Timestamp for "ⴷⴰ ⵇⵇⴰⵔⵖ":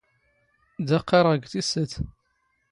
0.87-1.31